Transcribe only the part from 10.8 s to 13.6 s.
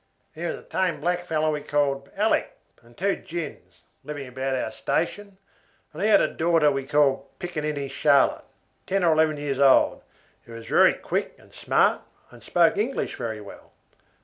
quick and smart, and spoke English very